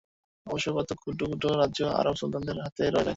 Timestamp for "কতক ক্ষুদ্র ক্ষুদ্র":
0.77-1.47